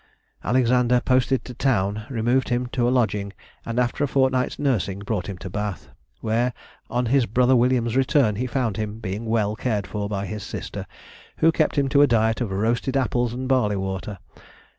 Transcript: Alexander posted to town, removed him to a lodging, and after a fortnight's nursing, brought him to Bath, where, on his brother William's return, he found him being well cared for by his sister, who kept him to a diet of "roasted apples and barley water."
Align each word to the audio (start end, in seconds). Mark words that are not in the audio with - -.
Alexander 0.43 0.99
posted 0.99 1.45
to 1.45 1.53
town, 1.53 2.07
removed 2.09 2.49
him 2.49 2.65
to 2.65 2.87
a 2.89 2.89
lodging, 2.89 3.31
and 3.67 3.79
after 3.79 4.03
a 4.03 4.07
fortnight's 4.07 4.57
nursing, 4.57 4.97
brought 4.97 5.27
him 5.29 5.37
to 5.37 5.47
Bath, 5.47 5.89
where, 6.21 6.53
on 6.89 7.05
his 7.05 7.27
brother 7.27 7.55
William's 7.55 7.95
return, 7.95 8.37
he 8.37 8.47
found 8.47 8.77
him 8.77 8.97
being 8.99 9.25
well 9.27 9.55
cared 9.55 9.85
for 9.85 10.09
by 10.09 10.25
his 10.25 10.41
sister, 10.41 10.87
who 11.37 11.51
kept 11.51 11.75
him 11.77 11.87
to 11.87 12.01
a 12.01 12.07
diet 12.07 12.41
of 12.41 12.49
"roasted 12.49 12.97
apples 12.97 13.31
and 13.31 13.47
barley 13.47 13.75
water." 13.75 14.17